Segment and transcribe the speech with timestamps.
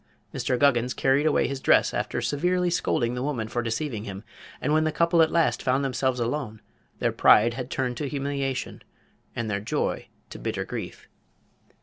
[0.33, 0.57] Mr.
[0.57, 4.23] Guggins carried away his dress after severely scolding the woman for deceiving him,
[4.59, 6.59] and when the couple at last found themselves alone
[6.97, 8.81] their pride had turned to humiliation
[9.35, 11.07] and their joy to bitter grief.